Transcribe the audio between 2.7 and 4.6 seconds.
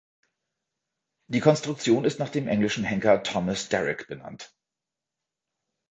Henker Thomas Derrick benannt.